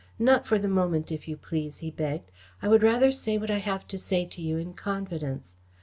"Not 0.17 0.47
for 0.47 0.57
the 0.57 0.67
moment, 0.67 1.11
if 1.11 1.27
you 1.27 1.37
please," 1.37 1.77
he 1.77 1.91
begged. 1.91 2.31
"I 2.59 2.67
would 2.67 2.81
rather 2.81 3.11
say 3.11 3.37
what 3.37 3.51
I 3.51 3.59
have 3.59 3.87
to 3.89 3.99
say 3.99 4.25
to 4.25 4.41
you 4.41 4.57
in 4.57 4.73
confidence. 4.73 5.57